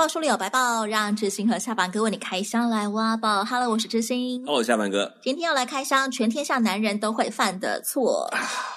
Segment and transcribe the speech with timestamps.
[0.00, 3.44] 百宝书里有白报，让知心和下班哥为你开箱来挖宝。
[3.44, 4.42] Hello，我是知心。
[4.46, 5.14] Hello，下班哥。
[5.22, 8.32] 今天要来开箱全天下男人都会犯的错。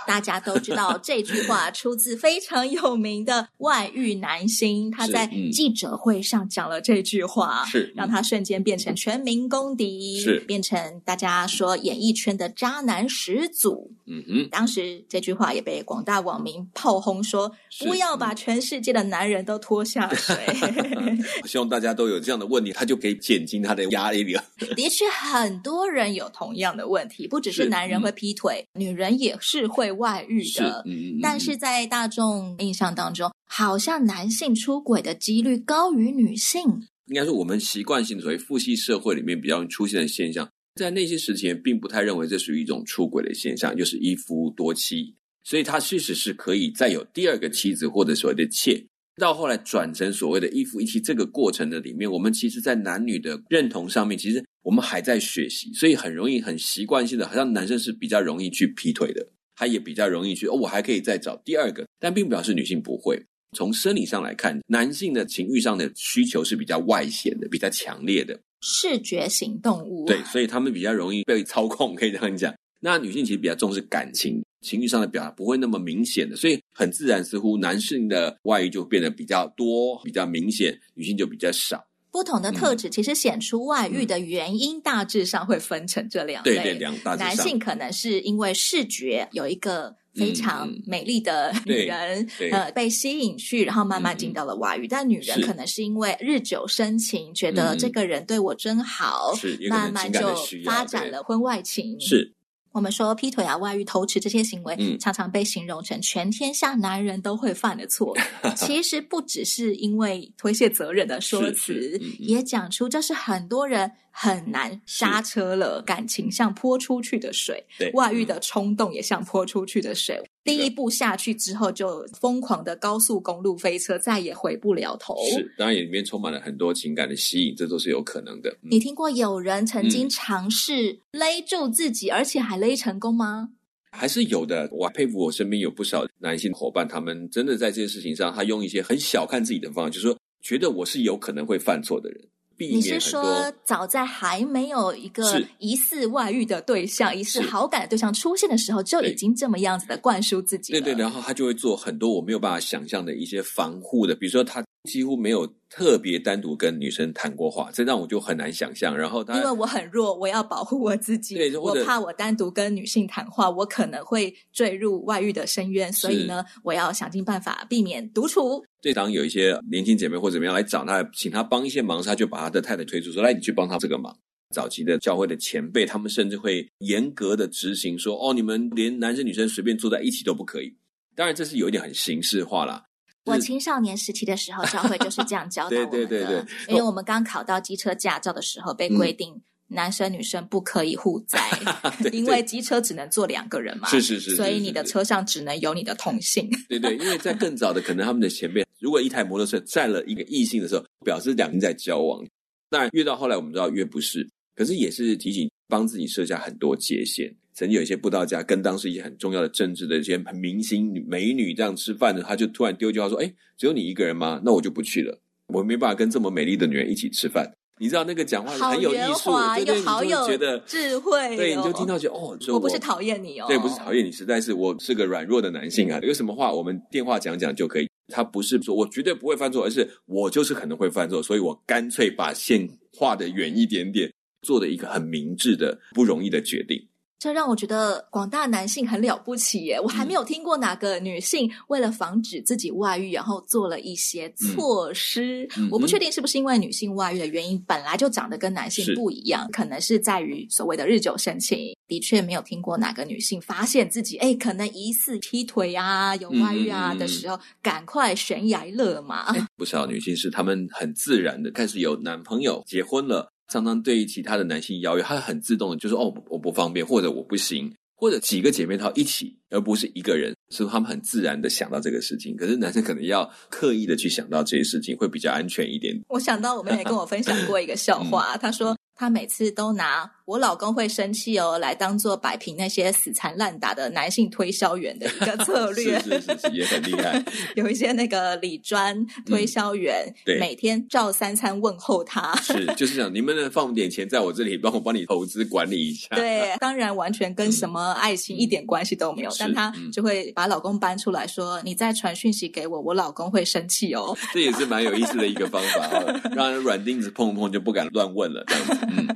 [0.06, 13.90] 大家都知道这句话出自非常有名的外遇男星，他在记者会上讲了这句话，是让他瞬间变成全民公敌，是变成大家说演艺圈的渣男始祖。
[14.06, 17.50] 嗯哼，当时这句话也被广大网民炮轰说，
[17.86, 20.36] 不要把全世界的男人都拖下水。
[21.46, 24.44] 希望大家都有这样的问题，他就可以减轻他的压力了。
[24.76, 30.84] 的确，很多人有同样的问题，不只是男人会劈腿，嗯、女人也是会外遇的。
[30.86, 36.62] 嗯、但是在大众印象当中，好像男性出轨的几率高于女性。
[37.08, 48.82] 应该说，我们习惯性的所谓父系社会里面比较出现的现象，在那些时期并不太认为这属于一种出轨的现象，就是一夫多妻，所以他确实是可以再有第二个妻子或者所谓的妾。
[49.18, 63.22] 到后来转成所谓的一夫一妻这个过程的里面，我们其实，在男女的认同上面，其实我们还在学习，所以很容易很习惯性的，好像男生是比较容易去劈腿的，他也比较容易去哦，我还可以再找第二个，但并不表示女性不会。
[63.56, 72.52] 从生理上来看，男性的情欲上的需求是比较外显的，比较强烈的，视觉型动物，对，所以他们比较容易被操控，可以这样讲。
[72.80, 74.44] 那女性其实比较重视感情。
[74.64, 81.86] 情绪上的表达不会那么明显的，所以很自然，似乎男性的外遇就变得比较多、比较明显，女性就比较少。
[82.12, 86.56] 不同的特质其实显出外遇的原因，大致上会分成这两类。
[86.56, 87.16] 对对，两大。
[87.16, 94.88] 男性可能是因为视觉有一个非常美丽的女人，呃，被吸引去，然后慢慢进到了外遇。
[94.88, 99.34] 但女人可能是因为日久生情，觉得这个人对我真好，
[99.68, 102.00] 慢慢就发展了婚外情。
[102.00, 102.32] 是。
[102.74, 108.18] 我们说劈腿啊、外遇、偷吃这些行为，嗯，常常被形容成全天下男人都会犯的错。
[108.58, 115.82] 其实不只是因为推卸责任的说辞，嗯、也讲出这是很多人很难刹车了。
[115.84, 120.20] 感情像泼出去的水，对，外遇的冲动也像泼出去的水。
[120.44, 125.16] 第一步下去之后，就疯狂的高速公路飞车，再也回不了头。
[125.32, 128.50] 是，当然里面充满了很多情感的吸引，这都是有可能的。
[128.62, 133.52] 嗯、你听过有人曾经尝试勒住自己，嗯、而且还勒成功吗？
[133.92, 134.68] 还是有的。
[134.72, 142.22] 我佩服我身边有不少男性伙伴，他们真的在这件事情上，他用一些很小看自己的方法，就是说，觉得我是有可能会犯错的人。
[142.58, 150.72] 你是说，早在还没有一个疑似外遇的对象、疑似好感的对象出现的时候，就已经这么样子的灌输自己？
[150.72, 158.96] 对对，然后他就会做很多我没有办法想象的一些防护的，比如说他几乎没有特别单独跟女生谈过话，这让我就很难想象。
[158.96, 168.64] 然后他因为我很弱，我要保护我自己，对，我怕我单独跟女性谈话，我可能会坠入外遇的深渊，所以呢，我要想尽办法避免独处。
[168.82, 174.14] 这当有一些年轻姐妹或怎么样来找他，请他帮一些忙，他就把他的太太推出，说：“来，你去帮他这个忙。”
[174.54, 180.76] 早期的教会的前辈，他们甚至会严格的执行说：“哦，你们连男生女生随便坐在一起都不可以。”
[181.16, 182.84] 当然，这是有一点很形式化啦。
[183.26, 185.92] 我青少年时期的时候，教会就是这样教导我们的。
[185.92, 189.34] 对对对对，因为我们刚考到机车驾照的时候，被规定。
[189.34, 191.40] 嗯男生女生不可以互载，
[192.12, 193.88] 因为机车只能坐两个人嘛。
[193.90, 196.48] 是是是，所以你的车上只能有你的同性。
[196.70, 202.24] 对对，因为在更早的，可能他们的前面，如果一台摩托车载了一个异性的时候，表示两人在交往。
[202.70, 207.34] 当然，越到后来我们知道越不是，可是也是提醒帮自己设下很多界限。
[207.54, 214.42] 曾经有一些布道家跟当时一些很重要的政治的一些明星美女这样吃饭的，他就突然丢句话说：“哎，只有你一个人吗？
[214.44, 226.00] 那我就不去了，我没办法跟这么美丽的女人一起吃饭。”你知道那个讲话很有艺术，对对，你就觉得智慧，对，你就听到觉得哦，我不是讨厌你哦，对，不是讨厌你，实在是我是个软弱的男性啊。
[226.04, 227.88] 有什么话我们电话讲讲就可以。
[228.14, 234.12] 他不是说我绝对不会犯错，而是我就是可能会犯错，所以我干脆把线画的远一点点，
[234.44, 236.80] 做的一个很明智的不容易的决定。
[237.24, 239.80] 这让我觉得广大男性很了不起耶！
[239.80, 245.48] 我还没有听过哪个女性为了防止自己外遇，然后做了一些措施。
[245.56, 251.74] 嗯、我不确定是不是因为女性外遇的原因本来就长得跟男性不一样，可能是在于所谓的日久生情。
[251.88, 259.34] 的确没有听过哪个女性发现自己哎，可能疑似劈腿啊、有外遇啊的时候，嗯、赶快悬崖勒马。
[259.56, 263.30] 不少女性是她们很自然的开始有男朋友、结婚了。
[263.54, 272.36] 常常对于其他的男性邀约，他很自动的就说：“哦，我不方便，或者我不行。”或者几个姐妹淘一起，而不是一个人，所以他们很自然的想到这个事情。
[272.36, 275.98] 可是男生可能要刻意的去想到这些事情，会比较安全一点。
[276.10, 278.76] 我想到我妹妹跟我分享过一个笑话，她、嗯、说。
[278.96, 287.24] 他每次都拿我老公会生气哦来当做摆平那些死缠烂打的男性推销员的一个策略，是 是是，是也很厉害。
[287.56, 296.16] 有一些那个理专推销员，嗯、对，每天照三餐问候他，是 就是想你们能放点钱在我这里，帮我帮你投资管理一下。
[296.16, 308.88] 对，当然完全跟什么爱情一点关系都没有，嗯、但他就会把老公搬出来说：“你再传讯息给我，我老公会生气哦。”这也是蛮有意思的一个方法，让人软钉子碰碰就不敢乱问了，这样子。
[308.90, 309.08] 嗯，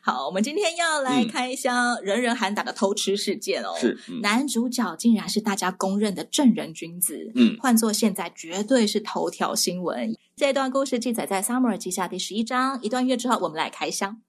[0.00, 3.76] 好，我们今天要来开箱人人喊打的偷吃事件哦。
[3.78, 7.30] 是，嗯、男主角竟然是大家公认的正人君子。
[7.36, 10.16] 嗯，换作现在绝对是头条新闻。
[10.34, 12.82] 这段故事记载在《Summer 记下》第十一章。
[12.82, 14.20] 一段月之后，我们来开箱。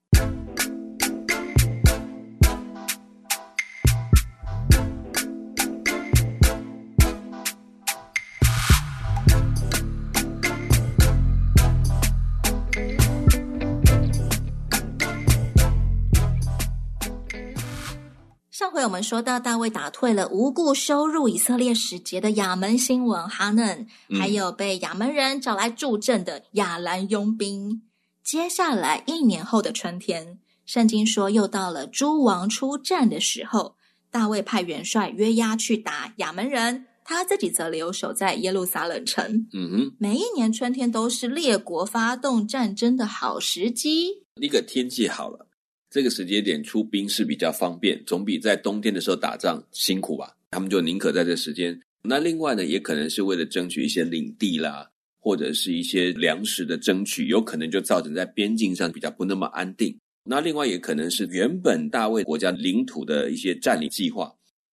[18.88, 23.86] 我们说到大卫打退了无故羞辱以色列使节的亚门新闻哈嫩，
[24.18, 27.82] 还有被亚门人找来助阵的亚兰佣兵。
[28.24, 33.76] 接下来一年后的春天，圣经说又到了诸王出战的时候，
[34.10, 39.46] 大卫派元帅约押去打亚门人，他自己则留守在耶路撒冷城。
[39.52, 44.24] 嗯哼，每一年春天都是列国发动战争的好时机。
[44.40, 45.47] 那个天气好了。
[45.90, 50.34] 这个时间点出兵是比较方便，总比在冬天的时候打仗辛苦吧？
[50.50, 51.78] 他们就宁可在这时间。
[52.02, 54.86] 那另外呢，也可能是为了争取一些领地啦，
[55.18, 59.96] 或者是一些粮食的争取，有可能就造成在边境上比较不那么安定。
[60.24, 64.30] 那另外也可能是原本大卫国家领土的一些占领计划，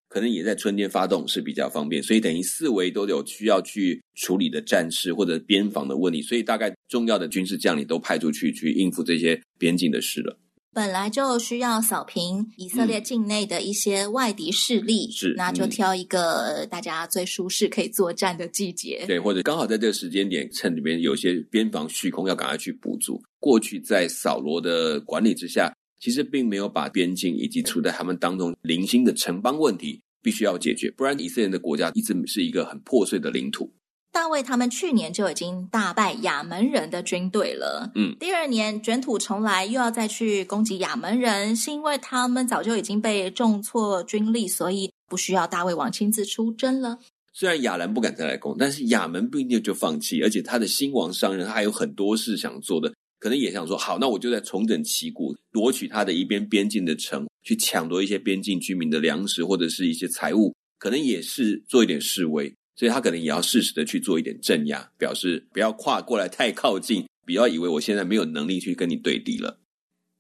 [0.10, 10.38] 可能也在春天发动是比较方便，所以等于四围都有需要去处理的战事或者边防的问题，所以大概重要的军事将领都派出去去应付这些边境的事了。
[10.76, 23.24] 本来就需要扫平以色列境内的一些外敌势力，是、嗯、那就挑一个大家最舒适可以作战的季节，对，或者刚好在这个时间点，趁里面有些边防虚空，要赶快去补足。
[23.40, 33.72] 过去在扫罗的管理之下，其实并没有把边境以及处在他们当中零星的城邦问题必须要解决，不然以色列的国家一直是一个很破碎的领土。
[34.16, 37.92] 大卫他们去年就已经大败亚门人的军队了。
[37.96, 46.98] 嗯，第二年卷土重来，又要再去攻击亚门人，是因为他们早就已经被重挫军力，所以不需要大卫王亲自出征了。
[47.34, 62.50] 虽然亚兰不敢再来攻，但是亚门不一定就放弃，而且他的新王上任，他还有很多事想做的，可能也想说，好，那我就在重整旗鼓，夺取他的一边边境的城，去抢夺一些边境居民的粮食或者是一些财物，可能也是做一点示威。
[62.76, 69.60] 所以他可能也要适时的去做一点镇压，表示不要跨过来太靠近，不要以为我现在没有能力去跟你对敌了。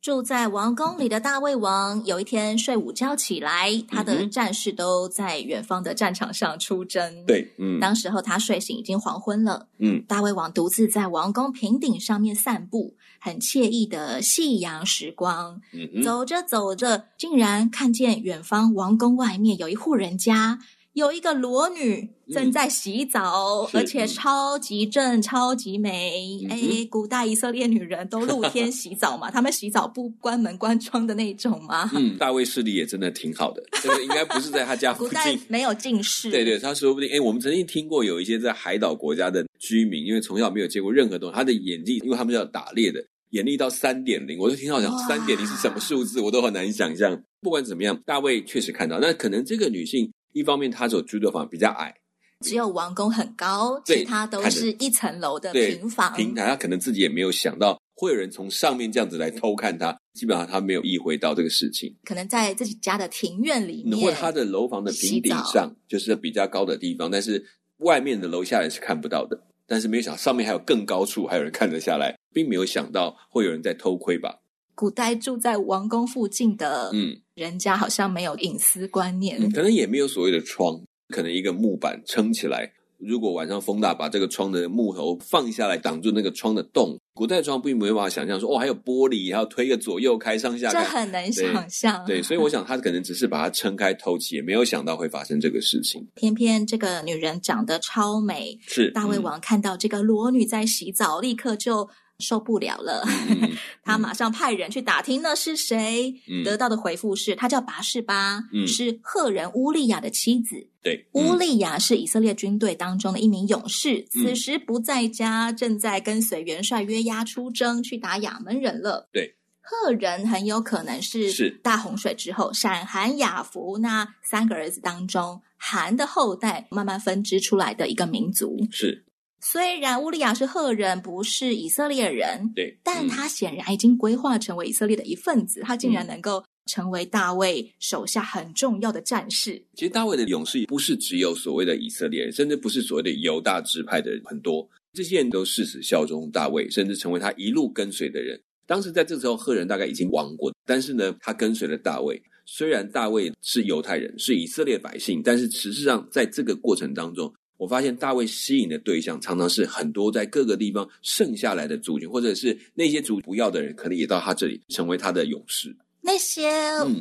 [0.01, 7.25] 住在王宫里的大胃王有一天睡午觉起来，他的战士都在远方的战场上出征。
[7.25, 9.67] 对，嗯，当时候他睡醒已经黄昏了。
[9.79, 15.59] 嗯，大胃王独自在王宫平顶上面散步，很惬意的夕阳时光。
[15.73, 20.59] 嗯，走着走着，竟然看见远方王宫外面有一户人家。
[20.95, 26.41] 有一个裸女正在洗澡，嗯、而且超级正、超级美。
[26.49, 29.29] 哎、嗯，古代以色列女人都露天洗澡嘛？
[29.29, 31.91] 她们洗澡不关门关窗的那种吗？
[31.93, 33.61] 嗯，大卫视力也真的挺好的。
[33.83, 36.31] 这个应该不是在他家附近，古代没有近视。
[36.31, 37.09] 对对，他说不定。
[37.11, 47.21] 哎，我们曾经听过有一些在海岛国家的居民，因为从小没有见过任何东西，他的眼力，因为他们是要打猎的，眼力到三点零，我都听到讲三点零是什么数字，我都很难想象。
[47.41, 50.09] 不管怎么样，大卫确实看到，那可能这个女性。
[50.35, 51.95] 一方面，他走居住房比较矮，
[52.41, 56.45] 只有王宫很高，其他都是一层楼的平房平台。
[56.45, 61.95] 他可能自己也没有想到会有人从上面这样子来偷看他，基本上他没有意会到这个事情。
[62.03, 67.41] 可能在自己家的庭院里面，或者他的楼房的平顶上，就是比较高的地方，但是
[67.77, 69.39] 外面的楼下人是看不到的。
[69.65, 74.41] 但是没有想到上面还有更高处，还有人看得下来，并没有想到会有人在偷窥吧。
[74.75, 80.79] 古代住在王宫附近的嗯人家，好像没有隐私观念，嗯，可能也没有所谓的窗，
[81.09, 82.71] 可能一个木板撑起来。
[82.97, 86.97] 如果晚上风大，把这个窗的木头放下来挡住那个窗的洞。
[87.13, 92.05] 古代窗并没有办法想象说哦，还有玻璃，还要推个左右开上下开，这很难想象。
[92.05, 96.07] 对，所以我想他可能只是把它撑开透气，也没有想到会发生这个事情。
[96.15, 101.89] 偏偏这个女人长得超美，是大胃王看到这个裸女在洗澡，嗯、立刻就。
[102.19, 103.51] 受不了了，嗯、
[103.83, 110.67] 他马上派人去打听那是谁，嗯、得到的回复是他叫拔士巴，嗯、是赫人乌利亚的妻子。
[110.81, 119.09] 对，乌利亚是以色列军队当中的一名勇士，嗯、此时不在家，正在跟随元帅约押出征去打亚门人了。
[119.11, 119.35] 对。
[119.67, 128.59] 赫人很有可能是大洪水之后，闪、含、雅弗那三个儿子当中，含的后代慢慢分支出来的一个民族。
[128.69, 129.03] 是，
[129.47, 135.61] 虽然乌利亚是赫人，不是以色列人，对，但他显然已经规划成为以色列的一份子。
[135.61, 139.63] 他竟然能够成为大卫手下很重要的战士。
[139.75, 148.41] 其实大卫的勇士不是只有所谓的以色列人，甚至不是所谓的犹大支派的人，很多这些人都誓死效忠大卫，甚至成为他一路跟随的人。
[148.65, 152.19] 当时在这时候，赫人大概已经亡国，但是呢，他跟随了大卫。
[152.47, 165.75] 虽然大卫是犹太人，是以色列百姓，但是实际上在这个过程当中，我发现大卫吸引的对象常常是很多在各个地方剩下来的族群，或者是那些族不要的人，可能也到他这里成为他的勇士。
[166.01, 166.51] 那些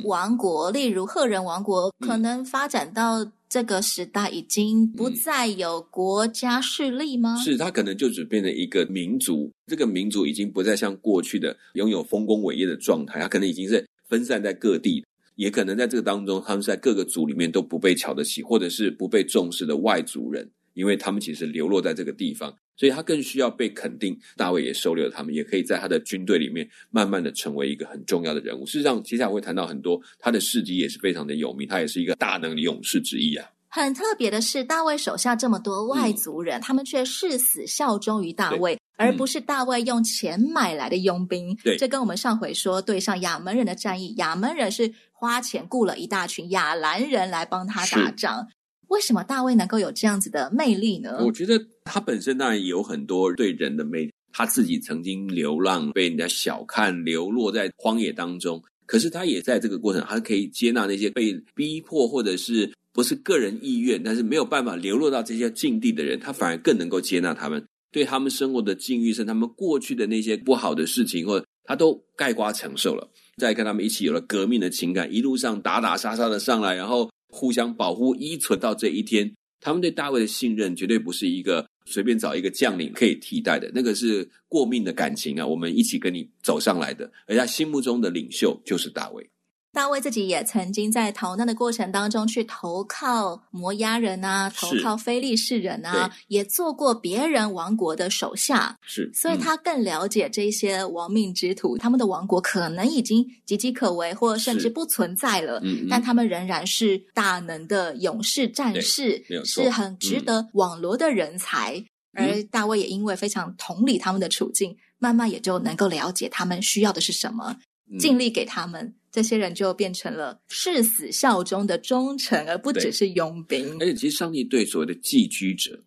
[0.03, 7.35] 王国，嗯、例如赫人王国，可能发展到这个时代已经不再有国家势力吗？
[7.35, 22.53] 嗯、是，他可能就只变成一个民族，这个民族已经不再像过去的拥有丰功伟业的状态，他可能已经是分散在各地，也可能在这个当中，他们是在各个族里面都不被瞧得起，或者是不被重视的外族人，因为他们其实流落在这个地方。
[22.77, 28.65] 所以他更需要被肯定，大卫也收留了他们，也可以在他的军队里面慢慢的成为一个很重要的人物。
[28.65, 33.49] 事实上，接下来会谈到很多他的事迹也是非常的有名，他也是一个大能的勇士之一啊。
[33.69, 41.53] 很特别的是，大卫手下这么多外族人，嗯、他们却誓死效忠于大卫，而不是大卫用钱买来的佣兵。
[41.63, 48.47] 对，这跟我们上回说对上亚门人的战役，亚门人是花钱雇了一大群亚兰人来帮他打仗。
[48.89, 51.23] 为什么大卫能够有这样子的魅力呢？
[51.25, 54.11] 我觉得他本身当然有很多对人的魅力。
[54.37, 58.61] 他自己曾经流浪，被人家小看，流落在荒野当中。
[58.85, 73.09] 可是他也在这个过程，他可以接纳那些被逼迫或者是不是个人意愿，但是没有办法流落到这些境地的人，他反而更能够接纳他们，对他们生活的境遇，甚至他们过去的那些不好的事情，或者他都盖瓜承受了。
[73.37, 77.09] 再跟他们一起有了革命的情感，一路上打打杀杀的上来，然后。
[77.27, 85.45] 互相保护，依存到这一天，他们对大卫的信任绝对不是一个随便找一个将领可以替代的，那个是过命的感情啊！
[85.45, 89.29] 我们一起跟你走上来的，而他心目中的领袖就是大卫。
[89.75, 111.83] 大卫自己也曾经在逃难的过程当中去投靠摩押人啊，投靠非利士人啊，也做过别人王国的手下，是，所以他更了解这些亡命之徒，嗯、他们的王国可能已经岌岌可危，或甚至不存在了，嗯嗯，但他们仍然是大能的勇士战士，是很值得网罗的人才。
[112.17, 117.57] 嗯、而大卫也因为非常同理他们的处境，慢慢也就能够了解他们需要的是什么，
[117.91, 118.95] 嗯、尽力给他们。
[119.15, 123.77] 这些人就变成了誓死效忠的忠臣，而不只是佣兵。
[123.79, 125.81] 而且，其实上帝对所谓的寄居者、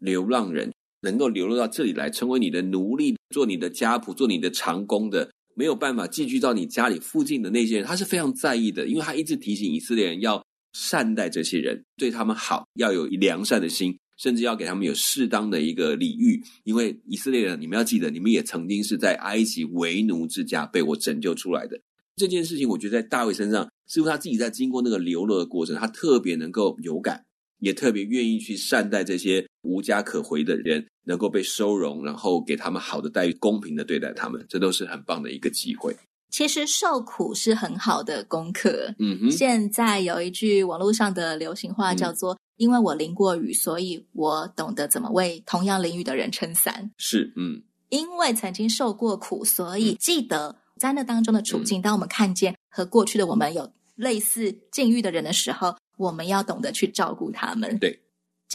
[0.00, 16.42] 流浪人，能够流落到这里来，成为你的奴隶，做你的家仆，做你的长工的，没有办法寄居到你家里附近的那些人，他是非常在意的，因为他一直提醒以色列人要善待这些人，对他们好，要有良善的心，甚至要给他们有适当的一个礼遇。
[16.64, 21.80] 因为以色列人，你们要记得，你们也曾经是在埃及为奴之家被我拯救出来的。
[22.16, 27.24] 这件事情，我觉得在大卫身上，似乎他自己在经过那个流落的过程，他特别能够有感，
[27.58, 35.94] 也特别愿意去善待这些无家可回的人，能够被收容，然后给他们好的待遇，公平的对待他们，这都是很棒的一个机会。
[36.30, 38.94] 其实受苦是很好的功课。
[38.98, 50.56] 嗯哼，现在有一句网络上的流行话叫做：“嗯、因为我淋过雨，所以我懂得怎么为同样淋雨的人撑伞。”是，嗯，因为曾经受过苦，所以记得。
[50.80, 57.78] 在那当中的处境，当我们看见和过去的我们有类似境遇的人的时候，我们要懂得去照顾他们。
[57.78, 58.03] 对。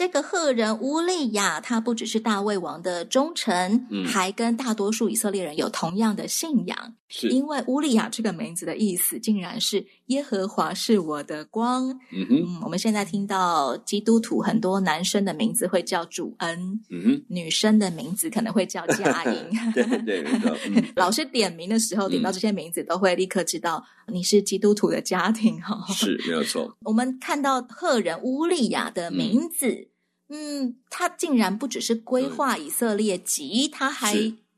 [0.00, 6.94] 这个赫人乌利亚，他不只是大卫王的忠臣，嗯，还跟大多数以色列人有同样的信仰。
[7.06, 11.90] 是，因为乌利亚这个名字的意思，竟然是耶和华是我的光。
[12.12, 19.50] 嗯哼，嗯，我们现在听到基督徒很多男生的名字会叫主恩，嗯哼，女生的名字可能会叫佳音。
[19.74, 20.56] 对对，没错。
[20.66, 25.60] 嗯、 老师点名的时候，点到这些名字，都会立刻知道你是基督徒的家庭。
[25.60, 26.74] 哈，是没有错。
[26.84, 29.89] 我们看到赫人乌利亚的名字。
[30.30, 34.14] 嗯嗯，他竟然不只是规划以色列籍，嗯、他还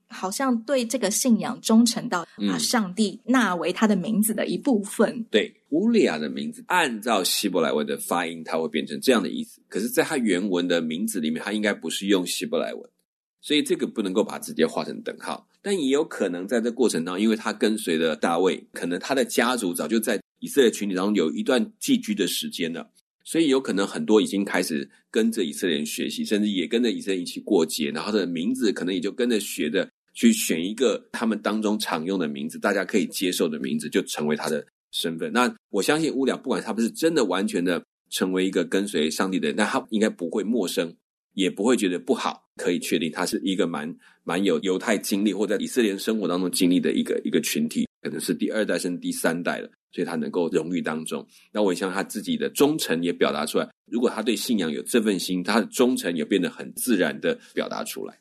[0.08, 5.08] 好像对这个信仰忠诚到把上帝纳为他的名字的一部分。
[5.08, 9.62] 嗯、对，乌利亚的名字按照希伯来文的发音，它会变成这样的意思。
[9.68, 12.90] 可是，在他原文的名字里面，他应该不是用希伯来文，
[13.40, 15.48] 所以这个不能够把它直接画成等号。
[15.62, 22.90] 但也有可能在这过程当中，因为他跟随了大卫，可能他的家族早就在以色列群体当中有一段寄居的时间了，
[23.24, 35.32] 所以有可能很多已经开始跟着以色列人学习，甚至也跟着以色列人一起过节，然后他的名字可能也就跟着学的去选一个他们当中常用的名字，大家可以接受的名字，就成为他的身份。
[35.32, 40.94] 那我相信乌利亚，不管他不是真的完全的成为一个跟随上帝的人，那他应该不会陌生。
[41.34, 43.90] 也不会觉得不好，可以确定他是一个蛮
[44.22, 51.26] 蛮有犹太经历或在以色列生活当中经历的一个一个群体，可能是第二代甚至第三代了，所以他能够荣誉当中。
[51.52, 58.18] 那我也向他自己的忠诚也表达出来，如果他对信仰有这份心，他的忠诚也变得很自然的表达出来。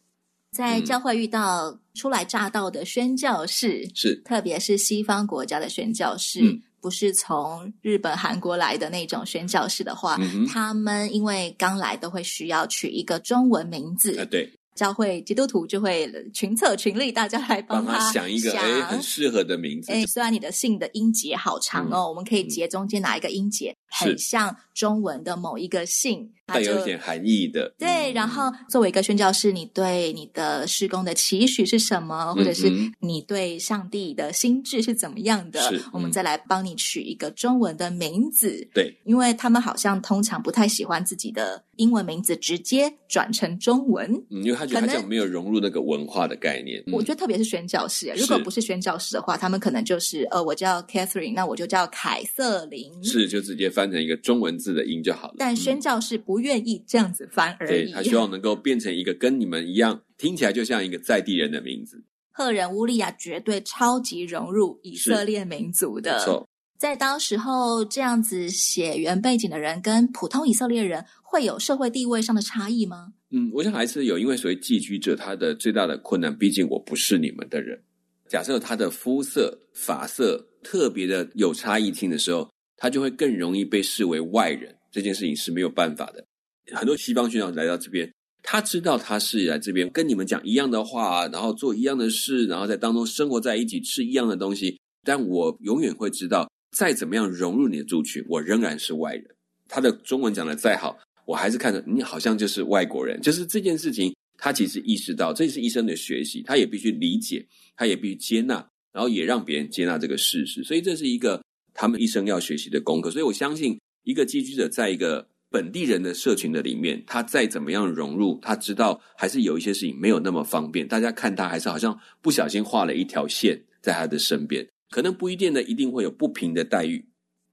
[0.52, 6.42] 在教会遇到初来乍到的宣教士，嗯、是特别是西方国家的宣教士。
[6.44, 14.20] 嗯不是从日本、韩国来的那种宣教士的话，嗯、他们因为刚来都会需要取一个中文名字。
[14.20, 14.52] 啊，对。
[14.74, 19.92] 教会基督徒就会群策群力，大家来帮他，帮他想一个哎很适合的名字。
[19.92, 27.74] 哎虽然你的姓的音节好长哦，嗯、我们可以截中间哪一个音节，嗯、很像中文的某一个姓，带有一点含义的。
[27.78, 32.34] 对，然后作为一个宣教士，你对你的施工的期许是什么？
[32.34, 35.62] 或者是你对上帝的心智是怎么样的？
[35.70, 38.68] 是我们再来帮你取一个中文的名字。
[38.74, 44.12] 对，因为他们好像通常不太喜欢自己的英文名字直接转成中文。
[44.30, 46.82] 嗯，因为他觉得好像没有融入那个文化的概念。
[46.92, 55.36] 我觉得特别是宣教士，如果不是宣教士的话，他们可能就是呃，我叫 Catherine，那我就叫凯瑟琳，是就直接翻成一个中文字的音就好了。
[55.38, 62.04] 但宣教士不愿意这样子翻而已，对，他希望能够变成一个跟你们一样，听起来就像一个在地人的名字。
[62.34, 66.48] 赫人乌利亚绝对超级融入以色列民族的，没错。
[66.78, 73.14] 在当时候这样子写原背景的人，跟普通以色列人会有社会地位上的差异吗？
[73.30, 77.80] 嗯，我想还是有，因为所谓寄居者，他的最大的困难，毕竟我不是你们的人。
[78.28, 82.50] 假设他的肤色、发色特别的有差异性的时候，
[82.82, 84.76] 他就会更容易被视为外人。
[84.92, 86.26] 这件事情是没有办法的。
[86.74, 94.80] 很多西方宣教来到这边，他知道他是来这边跟你们讲一样的话，然后做一样的事，然后在当中生活在一起，吃一样的东西。
[95.04, 99.26] 但我永远会知道，再怎么样融入你的族群，我仍然是外人。
[99.68, 100.98] 他的中文讲的再好。
[101.26, 108.56] 我还是看着你好像就是外国人，就是这件事情，他其实意识到这是一生的学习，他也必须理解，他也必须接纳，
[108.92, 111.42] 然后也让别人接纳这个事实，所以这是一个
[111.74, 113.12] 他们一生要学习的功课。
[113.12, 127.04] 所以我相信，一个寄居者在一个本地人的社群的里面，他再怎么样融入，他知道还是有一些事情没有那么方便，大家看他还是好像不小心画了一条线在他的身边，可能不一定呢一定会有不平的待遇，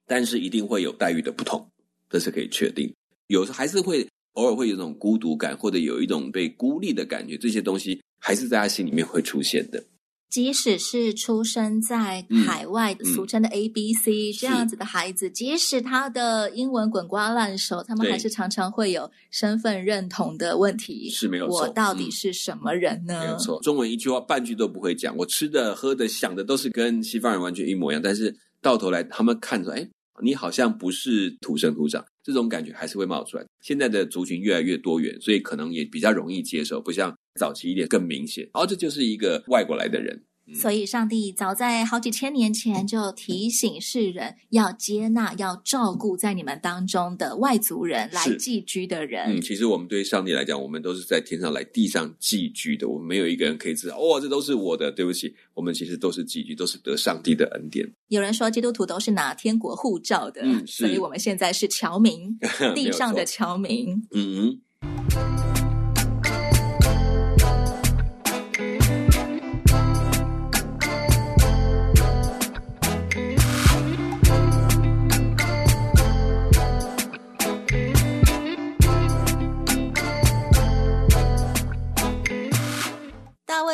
[0.07, 1.69] 但是一定会有待遇的不同，
[2.09, 2.93] 这是可以确定。
[3.27, 9.85] 有时还是会偶尔会有一种孤独感，或者有一种被孤立的感觉，这些东西还是在他心里面会出现的。
[10.29, 21.09] 即使是出生在海外，嗯、俗称的 A B C、嗯、这样子的孩子，即使他的英文滚瓜烂熟，他们还是常常会有身份认同的问题。
[21.11, 23.19] 是没有错，我到底是什么人呢？
[23.19, 29.88] 嗯、没有错，中文一句话半句都不会讲，我吃的、喝的、想的都是跟西方人完全一模一样，但是到头来他们看着，哎。
[30.21, 33.47] 你好像不是土生土长，这种感觉还是会冒出来。
[33.62, 38.47] 现在的族群越来越多元，所以可能也比较容易接受，不像早期一点更明显。
[38.53, 40.23] 哦，这就是一个外国来的人。
[40.55, 49.37] 所以，上帝早在好几千年前就提醒世人要接纳、要照顾在你们当中的外族人来寄居的人。
[49.37, 52.89] 嗯，其实我们对上帝来讲，我们都是在天上来地上寄居的。
[52.89, 54.91] 我们没有一个人可以知道，哦，这都是我的。
[54.91, 57.87] 对不起，我们其实都是寄居，都是得上帝的恩典。
[58.09, 62.39] 有人说，基督徒都是拿天国护照的，嗯，所以我们现在是侨民，
[62.75, 63.91] 地上的侨民。
[64.13, 64.61] 嗯嗯。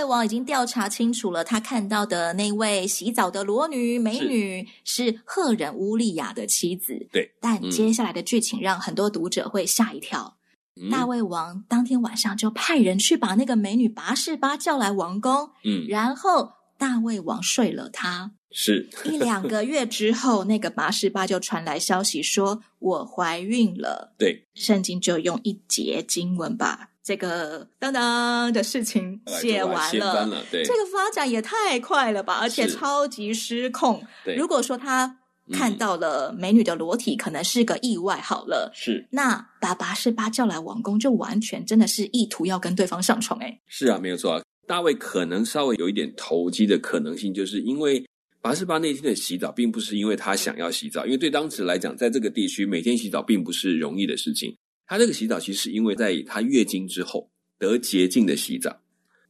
[0.05, 7.07] 王已经调查清楚了，他看到的那位洗澡的裸女美女是赫人乌利亚的妻子。
[7.11, 10.37] 对，但接下来的剧情让很多读者会吓一跳。
[10.81, 18.33] 嗯、大卫王当天晚上就派人去把那个美女拔士巴叫来王宫，嗯，然后大卫王睡了她。
[18.51, 24.15] 是 一两个月之后，那个拔示巴就传来消息说我怀孕了。
[24.17, 26.91] 对，圣经就用一节经文吧。
[27.05, 34.03] 这个当当的事情写完了，了对，这个发展也太快了吧，而且超级失控。
[34.39, 35.19] 如果说他
[35.53, 38.17] 看到了美女的裸体，嗯、可能是个意外。
[38.17, 43.39] 好了，是那把拔示巴叫来王宫，就完全真的是意图要跟对方上床。
[43.41, 44.43] 哎，是啊，没有错啊。
[44.67, 48.03] 大卫可能稍微有一点投机的可能性，就是因为
[48.41, 54.57] 拔示巴那天的洗澡，并不是因为他想要洗澡，因为对当时来讲，在这个地区每天洗澡并不是容易的事情。
[54.87, 58.81] 他这个洗澡其实是因为在她月经之后得洁净的洗澡。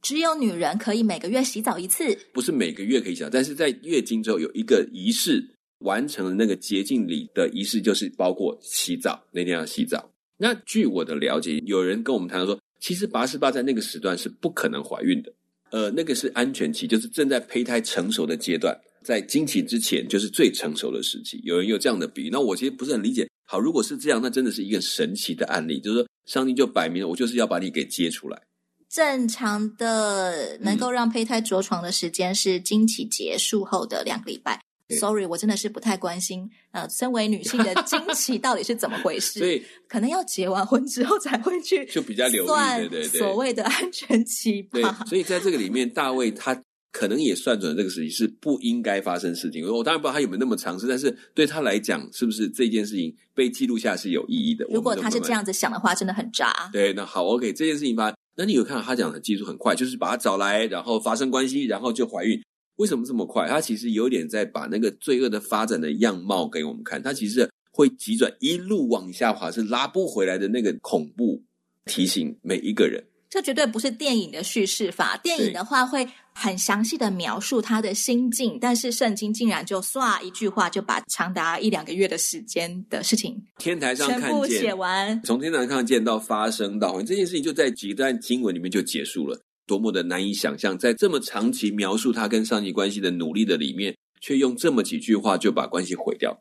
[0.01, 5.43] 只有女人可以每个月洗澡一次，不是每个月可以洗澡，但是在月经之后有一个仪式，
[5.79, 10.11] 完成了那个洁净礼的仪式，就是包括洗澡，那天要洗澡。
[10.37, 15.33] 那据我的了解，有人跟我们谈到说，其实拔示巴在那个时段是不可能怀孕的，
[15.71, 21.39] 呃，那个是安全期，就是正在胚胎成熟的阶段，在经期之前就是最成熟的时期。
[21.43, 23.27] 有人有这样的比喻，那我其实不是很理解。
[23.45, 28.41] 好，如果是这样，那真的是一个神奇的案例，就是说上帝就摆明了，我就是要把你给接出来。
[28.89, 34.61] 正常的能够让胚胎着床的时间是经期结束后的两个礼拜。
[34.87, 36.49] 嗯、Sorry，我真的是不太关心。
[36.71, 39.39] 呃，身为女性的 经期到底是怎么回事？
[39.39, 44.79] 所以可能要结完婚之后才会去就比较留意，对对对，所谓的安全期吧。
[45.03, 46.63] 对，所以在这个里面，大卫他
[46.95, 49.67] 可能也算准了这个事情是不应该发生事情。
[49.67, 54.65] 我当然不知道他有没有那么尝试，但是对他来讲，是不是这件事情被记录下是有意义的？
[54.69, 56.69] 如果他是这样子想的话，真的很渣。
[56.71, 58.13] 对，那好，OK，这件事情吧。
[58.37, 62.41] 那你有看到他讲的技术很快，就是把他找来，然后发生关系，然后就怀孕。
[62.77, 63.45] 为什么这么快？
[63.49, 67.03] 他其实有点在把那个罪恶的发展的样貌给我们看。
[67.03, 71.43] 他其实会急转一路往下滑，是拉不回来的那个恐怖，
[71.87, 73.03] 提醒每一个人。
[73.29, 75.17] 这绝对不是电影的叙事法。
[75.17, 96.37] 电影的话会很详细的描述他的心境，但是圣经竟然就唰一句话就把长达一两个月的时间的事情天台上看见全部写完，从天台上看见到发生到这件事情就在几段经文里面就结束了，多么的难以想象，在这么长期描述他跟上帝关系的努力的里面，却用这么几句话就把关系毁掉。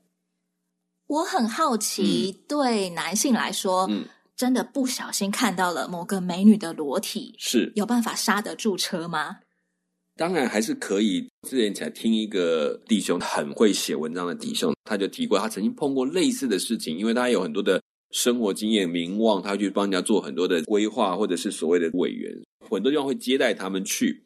[1.06, 4.04] 我很好奇，嗯、对男性来说，嗯。
[4.36, 9.36] 真的不小心看到了某个美女的裸体，是有办法刹得住车吗？
[10.16, 11.26] 当然还是可以。
[11.48, 22.32] 之前才听一个弟兄很会写文章的弟兄，他就提过他曾经碰过类似的事情，因为他有很多的生活经验、名望，他去帮人家做很多的规划，或者是所谓的委员，
[22.70, 24.24] 很多地方会接待他们去。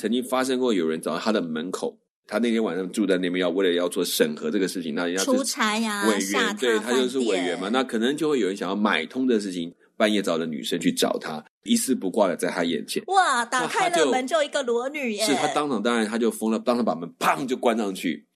[0.00, 1.98] 曾经发生过有人找到他的门口。
[2.26, 18.26] 他那天晚上住在那边，要为了要做审核这个事情，那人家出差呀，委员，对，他就是委员嘛，那可能就会有人想要买通的事情，半夜找的女生去找他，一丝不挂的在他眼前，哇，打开了门就一个裸女耶，是他当场当然他就疯了，当场把门砰就关上去，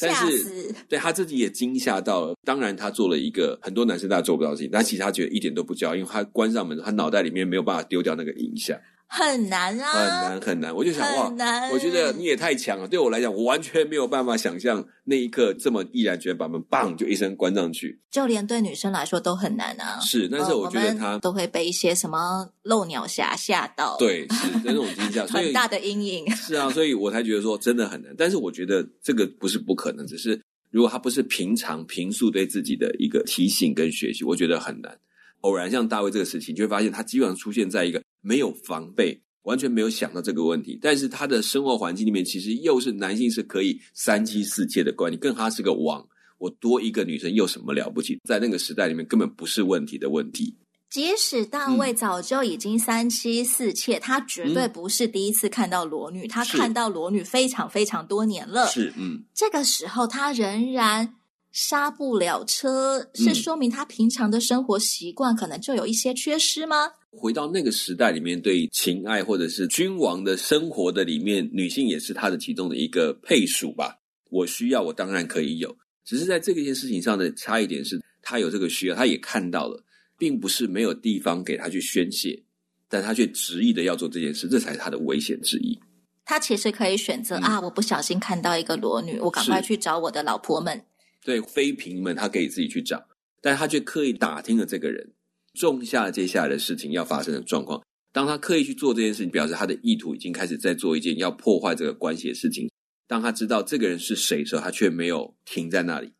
[0.00, 8.76] 但是吓死，对他自己也惊吓到了，当然他做了一个很多男生大家做不到的事情，但其实他觉得一点都不骄傲，因为他关上门，他脑袋里面没有办法丢掉那个影像。
[9.10, 10.74] 很难啊，很难很难。
[10.74, 12.86] 我就想哇，难我觉得你也太强了。
[12.86, 17.98] 对我来讲，我完全没有办法想象那一刻这么毅然决然把门棒就一声关上去。
[18.10, 19.98] 就连对女生来说都很难啊。
[20.00, 23.96] 是，但是我觉得他、呃、都会被一些什么漏鸟侠吓到。
[23.98, 26.30] 对，是那种惊吓， 所以很大的阴影。
[26.32, 28.14] 是啊，所以我才觉得说真的很难。
[28.18, 30.38] 但是我觉得这个不是不可能，只是
[30.70, 34.94] 如果他不是平常平素对自己的一个提醒跟学习，我觉得很难。
[35.40, 38.02] 偶然像大卫这个事情，就会发现他基本上出现在一个。
[38.28, 40.78] 没有防备，完全没有想到这个问题。
[40.82, 48.20] 但是他的生活环境里面，其实又是男性是可以三妻四妾的观念，更他是个王，我多一个女生有什么了不起？
[48.28, 50.54] 在那个时代里面，根本不是问题的问题。
[50.90, 58.66] 即使大卫早就已经三妻四妾，嗯、他绝对不是第一次看到裸女，嗯、他看到裸女非常非常多年了。
[58.68, 61.14] 是，嗯，这个时候他仍然
[61.52, 66.92] 刹不了车，是说明他平常的生活习惯可能就有一些缺失吗？
[67.10, 73.98] 回到那个时代里面，对情爱或者是君王的生活的里面，女性也是他的其中的一个配属吧。
[74.30, 79.82] 我需要，我当然可以有，只是在这个件事情上的差一点是，他有这个需要，他也看到了，
[80.18, 82.42] 并不是没有地方给他去宣泄，
[82.90, 85.78] 但他却执意的要做这件事，这才是他的危险之一。
[86.26, 90.84] 他其实可以选择、嗯、啊，我不小心看到一个裸女，我赶快去找我的老婆们。
[91.24, 93.02] 对，妃嫔们，他可以自己去找，
[93.40, 95.10] 但他却刻意打听了这个人。
[95.58, 97.82] 种下接下来的事情要发生的状况。
[98.12, 102.70] 当他刻意去做这件事情，表示他的意图已经开始在做一件要破坏这个关系的事情。
[103.06, 106.12] 当他知道这个人是谁的时候，他却没有停在那里，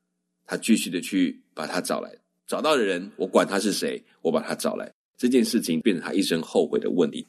[0.46, 2.10] 他继续的去把他找来。
[2.46, 4.90] 找到的人，我管他是谁，我把他找来。
[5.16, 7.26] 这件事情变成他一生后悔的问题。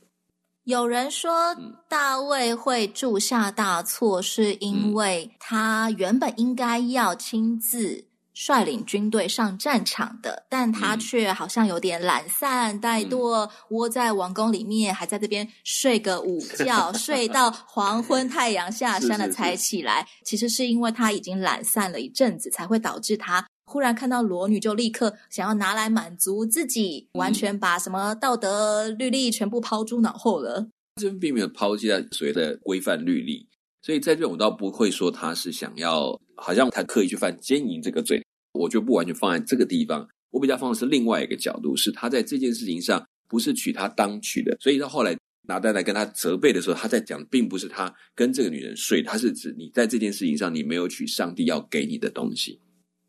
[0.66, 1.56] 有人说，
[1.88, 8.06] 大卫会铸下大错，是因为他原本应该要亲自。
[8.42, 20.04] 率领军队上战场的，但他却好像有点懒散怠惰，嗯、窝在王宫里面，还在这边睡个午 觉，睡到黄昏，太阳下山了才起来。
[20.04, 30.66] 是是是，其实是因为他已经懒散了一阵子，才会导致他忽然看到裸女就立刻想要拿来满足自己，嗯、完全把什么道德律例全部抛诸脑后了。
[30.96, 33.46] 这边并没有抛弃他所谓的规范律例，
[33.82, 40.08] 所以在这边我倒不会说他是想要，好像他刻意去犯奸淫这个罪，我就不完全放在这个地方。
[40.32, 52.60] 我比较放的是另外一个角度，是他在这件事情上不是娶他当娶的，所以到后来拿单来跟他责备的时候，他在讲并不是他跟这个女人睡，他是指你在这件事情上你没有娶上帝要给你的东西。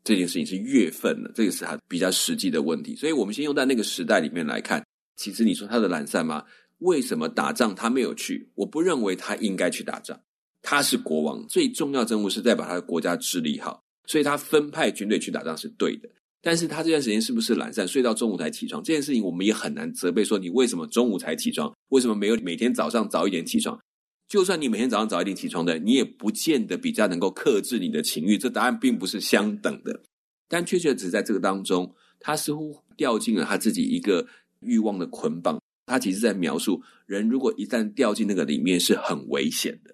[0.03, 2.95] 这件事情是月份的，这个是他比较实际的问题。
[2.95, 4.83] 所以，我们先用在那个时代里面来看。
[5.15, 6.43] 其实，你说他的懒散吗？
[6.79, 8.49] 为什么打仗他没有去？
[8.55, 10.19] 我不认为他应该去打仗。
[10.63, 16.09] 他是国王，最重要的任务是在把他的国家治理好，所以他分派军队去打仗是对的。
[16.41, 18.81] 但是他这段时间是不是懒散，睡到中午才起床？
[18.83, 21.71] 这件事情我们也很难责备说你为什么中午才起床？
[21.89, 23.79] 为什么没有每天早上早一点起床？
[24.27, 28.37] 就算你每天早上早一点起床的，你也不见得比较能够克制你的情欲。
[28.37, 30.01] 这答案并不是相等的，
[30.47, 34.25] 但确确实在这个当中，他似乎掉进了他自己一个
[34.61, 35.59] 欲望的捆绑。
[35.85, 39.93] 他其实在描述人如果一旦掉进那个里面是很危险的，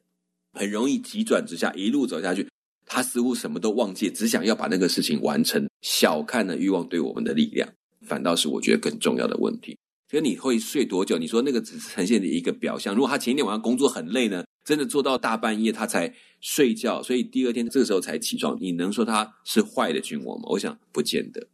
[0.54, 2.48] 很容易急转直下，一路走下去。
[2.88, 7.69] 他似乎什么都忘记，只想要把那个事情完成，小看了欲望对我们的力量，
[8.08, 9.78] 反倒是我觉得更重要的问题。
[10.10, 11.17] 所以你会睡多久？
[11.17, 12.95] 你说那个只是呈现的一个表象。
[12.95, 20.45] 如果他前一天晚上工作很累呢，真的做到大半夜他才睡觉，所以第二天这个时候才起床，你能说他是坏的君王吗？
[20.52, 21.45] 我想不见得。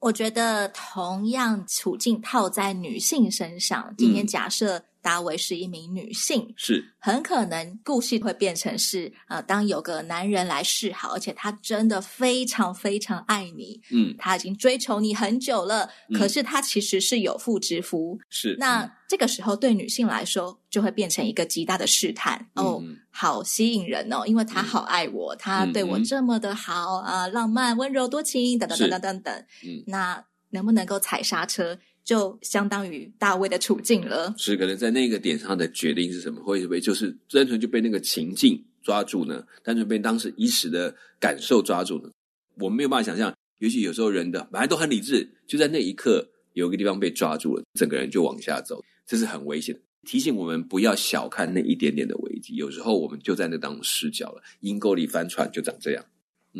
[0.00, 5.04] 我觉得同样处境套在女性身上，今天假设、嗯。
[5.04, 6.84] 大卫是一名女性，是。
[6.98, 18.54] 很可能故事会变成是呃，当有个男人来示好，而且他真的非常非常爱你，嗯，他已经追求你很久了，嗯、可是他其实是有妇之夫，是。
[18.60, 31.76] 那、嗯、这个时候对女性来说就会变成一个极大的试探、嗯、哦，好吸引人哦，因为他好爱我，嗯、他对我这么的好啊、浪漫、温柔、多情，等等等等等等，嗯，那能不能够踩刹车？
[32.04, 34.34] 就相当于大卫的处境了。
[34.36, 36.42] 是可能在那个点上的决定是什么？
[36.42, 39.44] 会不会就是单纯就被那个情境抓住呢？
[39.62, 42.10] 单纯被当时一时的感受抓住呢？
[42.58, 43.32] 我们没有办法想象。
[43.58, 49.80] 尤其有时候人的本来都很理智，就在那一刻有一个地方被抓住了，整个人就往下走，这是很危险的。
[50.04, 52.56] 提醒我们不要小看那一点点的危机。
[52.56, 56.04] 有时候我们就在那当中失脚了，阴沟里翻船就长这样。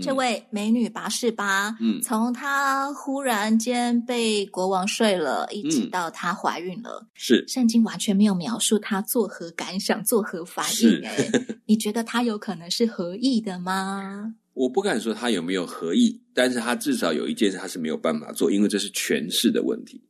[0.01, 11.05] 这位美女拔示巴，嗯，从她忽然间被国王睡了，一直到她怀孕了，是圣经完全没有描述她作何感想、作何反应。
[11.05, 11.31] 哎，
[11.67, 14.35] 你觉得她有可能是合意的吗？
[14.55, 20.01] 我不敢说她有没有合意，但是她至少有一件事她是没有办法做，因为这是权势的问题，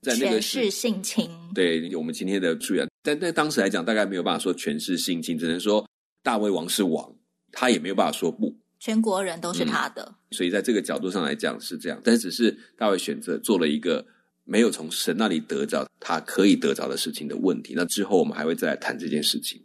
[0.00, 1.28] 在那个权势性侵。
[1.54, 5.86] 对，我们今天的注言，但在当时来讲，大概没有办法说权势性侵，只能说
[6.22, 7.10] 大卫王是王，
[7.52, 8.56] 他也没有办法说不。
[8.86, 14.06] 全国人都是他的，嗯，所以在这个角度上来讲是这样，但是只是大卫选择做了一个
[14.44, 17.74] 没有从神那里得着他可以得着的事情的问题。
[17.76, 19.60] 那之后我们还会再来谈这件事情。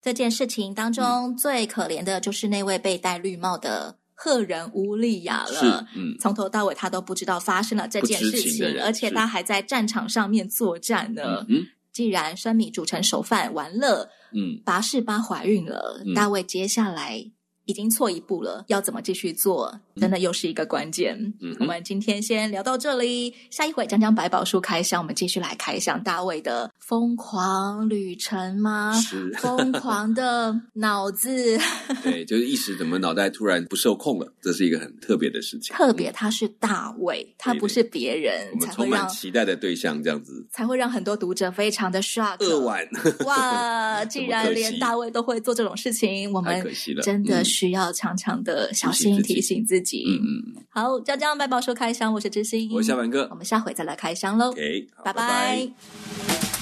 [0.00, 5.88] 这件事情当中最可怜的就是那位被戴绿帽的赫人乌利亚了。
[5.96, 11.44] 嗯，从头到尾他都不知道发生了这件事情，而且他还在战场上面作战呢。
[11.48, 17.32] 嗯，既然生米煮成熟饭，完了，嗯，拔示巴怀孕了，嗯，大卫接下来。
[17.66, 19.80] 已经错一步了，要怎么继续做？
[19.96, 21.16] 真的又是一个关键。
[21.40, 28.92] 嗯，我们今天先聊到这里，下一回讲讲百宝书开箱，我们继续来开箱大卫的疯狂旅程吗？
[29.00, 31.58] 是疯狂的脑子，
[32.02, 35.76] 对，就是一时怎么脑袋突然不受控了，这是一个很特别的事情。
[35.76, 42.36] 特别他是大卫，他不是别人，我们充满期待的对象，这样子才会让很多读者非常的 shock。
[42.40, 42.88] 扼腕
[43.26, 44.04] 哇！
[44.06, 46.64] 既然连大卫都会做这种事情，我们
[47.02, 50.04] 真的需要常常的小心提醒自己。
[50.06, 50.22] 嗯
[50.56, 54.50] 嗯，好，娇娇麦宝说开箱，我是知心，我是小凡哥，我们下回再来开箱喽。
[54.50, 56.59] OK，拜拜。